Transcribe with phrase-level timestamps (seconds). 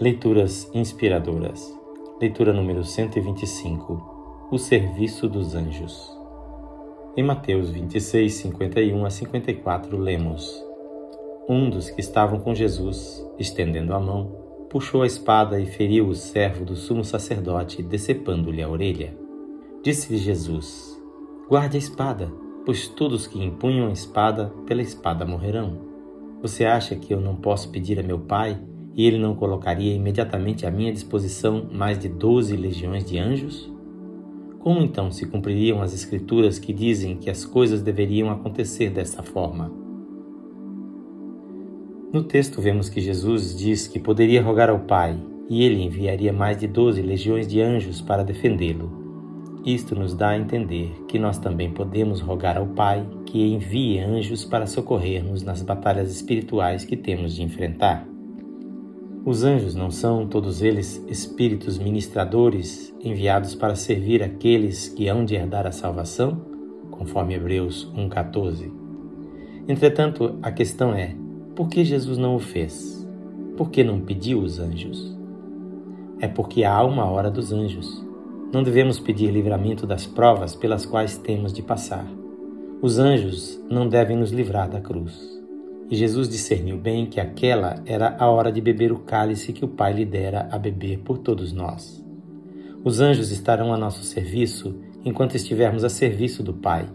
[0.00, 1.72] Leituras inspiradoras.
[2.20, 4.48] Leitura número 125.
[4.50, 6.12] O serviço dos anjos.
[7.16, 10.66] Em Mateus 26, 51 a 54, lemos:
[11.48, 14.32] Um dos que estavam com Jesus, estendendo a mão,
[14.68, 19.16] puxou a espada e feriu o servo do sumo sacerdote, decepando-lhe a orelha.
[19.80, 21.00] Disse-lhe Jesus:
[21.48, 22.32] Guarde a espada,
[22.66, 25.78] pois todos que empunham a espada, pela espada morrerão.
[26.42, 28.60] Você acha que eu não posso pedir a meu Pai
[28.96, 33.70] e ele não colocaria imediatamente à minha disposição mais de doze legiões de anjos?
[34.60, 39.70] Como então se cumpririam as Escrituras que dizem que as coisas deveriam acontecer dessa forma?
[42.12, 45.18] No texto vemos que Jesus diz que poderia rogar ao Pai
[45.50, 49.04] e ele enviaria mais de doze legiões de anjos para defendê-lo.
[49.66, 54.44] Isto nos dá a entender que nós também podemos rogar ao Pai que envie anjos
[54.44, 58.13] para socorrer-nos nas batalhas espirituais que temos de enfrentar.
[59.26, 65.34] Os anjos não são todos eles espíritos ministradores enviados para servir aqueles que hão de
[65.34, 66.42] herdar a salvação,
[66.90, 68.70] conforme Hebreus 1,14.
[69.66, 71.16] Entretanto, a questão é:
[71.56, 73.08] por que Jesus não o fez?
[73.56, 75.16] Por que não pediu os anjos?
[76.20, 78.04] É porque há uma hora dos anjos
[78.52, 82.06] não devemos pedir livramento das provas pelas quais temos de passar.
[82.82, 85.33] Os anjos não devem nos livrar da cruz.
[85.90, 89.68] E Jesus discerniu bem que aquela era a hora de beber o cálice que o
[89.68, 92.02] Pai lhe dera a beber por todos nós.
[92.82, 96.86] Os anjos estarão a nosso serviço enquanto estivermos a serviço do Pai.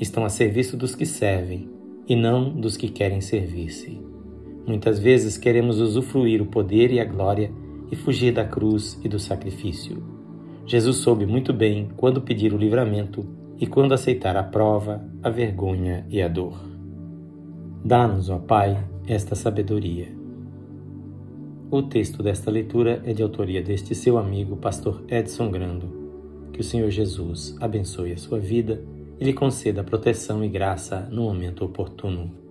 [0.00, 1.68] Estão a serviço dos que servem
[2.08, 4.00] e não dos que querem servir-se.
[4.66, 7.50] Muitas vezes queremos usufruir o poder e a glória
[7.90, 10.02] e fugir da cruz e do sacrifício.
[10.66, 13.24] Jesus soube muito bem quando pedir o livramento
[13.58, 16.77] e quando aceitar a prova, a vergonha e a dor.
[17.84, 20.08] Dá-nos, ó Pai, esta sabedoria.
[21.70, 25.88] O texto desta leitura é de autoria deste seu amigo, pastor Edson Grando.
[26.52, 28.82] Que o Senhor Jesus abençoe a sua vida
[29.20, 32.47] e lhe conceda proteção e graça no momento oportuno.